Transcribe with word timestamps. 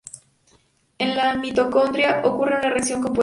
En 0.97 1.13
la 1.15 1.35
mitocondria 1.35 2.21
ocurre 2.23 2.55
una 2.57 2.69
reacción 2.71 3.03
compuesta. 3.03 3.19